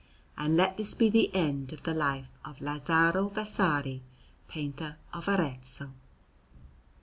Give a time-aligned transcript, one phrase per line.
[0.35, 4.01] And let this be the end of the Life of Lazzaro Vasari,
[4.47, 5.91] painter of Arezzo.